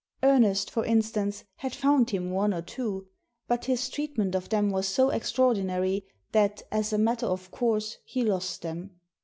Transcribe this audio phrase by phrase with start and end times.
[0.23, 3.05] Ernest, for instance, had found him one or two.
[3.47, 7.99] But his treat ment of them was so extraordinary, that, as a matter of course,
[8.03, 8.99] he lost them.